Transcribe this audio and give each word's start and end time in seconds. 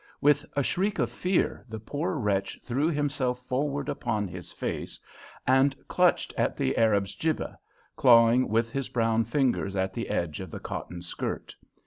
With 0.19 0.43
a 0.55 0.63
shriek 0.63 0.97
of 0.97 1.11
fear 1.11 1.63
the 1.69 1.79
poor 1.79 2.15
wretch 2.15 2.59
threw 2.63 2.87
himself 2.89 3.41
forward 3.41 3.87
upon 3.87 4.27
his 4.27 4.51
face, 4.51 4.99
and 5.45 5.75
clutched 5.87 6.33
at 6.39 6.57
the 6.57 6.75
Arab's 6.75 7.13
jibbeh, 7.15 7.55
clawing 7.95 8.49
with 8.49 8.71
his 8.71 8.89
brown 8.89 9.25
fingers 9.25 9.75
at 9.75 9.93
the 9.93 10.09
edge 10.09 10.39
of 10.39 10.49
the 10.49 10.59
cotton 10.59 11.03
skirt. 11.03 11.53